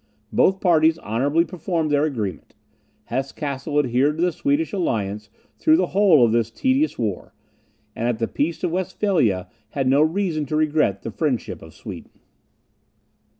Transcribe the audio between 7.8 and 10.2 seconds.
and at the peace of Westphalia had no